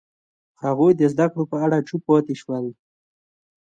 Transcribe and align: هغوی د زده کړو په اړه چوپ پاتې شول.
هغوی 0.63 0.91
د 0.95 1.01
زده 1.13 1.25
کړو 1.31 1.43
په 1.51 1.57
اړه 1.65 1.85
چوپ 1.87 2.01
پاتې 2.09 2.33
شول. 2.41 2.65